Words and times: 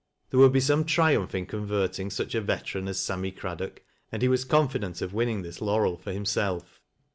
There 0.31 0.39
would 0.39 0.51
be 0.51 0.59
some 0.59 0.83
triumph 0.83 1.35
in 1.35 1.45
converting 1.45 2.09
such 2.09 2.33
a 2.33 2.41
veteran 2.41 2.87
as 2.87 2.99
Sammy 2.99 3.31
Craddock, 3.31 3.83
and 4.11 4.23
he 4.23 4.27
was 4.27 4.45
confident 4.45 4.99
of 5.03 5.13
winning 5.13 5.43
this 5.43 5.61
laurel 5.61 5.95
for 5.95 6.11
himself. 6.11 6.81